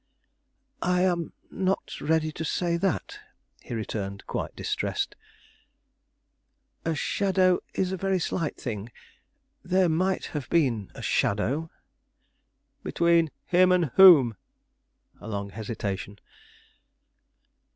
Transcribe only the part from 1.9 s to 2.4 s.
ready